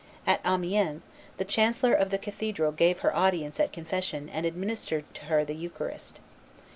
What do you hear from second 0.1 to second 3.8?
At Amiens, the chancellor of the cathedral gave her audience at